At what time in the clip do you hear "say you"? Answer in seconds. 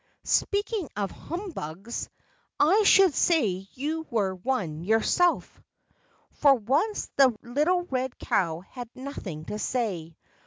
3.13-4.07